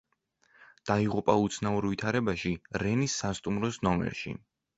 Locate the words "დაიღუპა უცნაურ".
0.91-1.87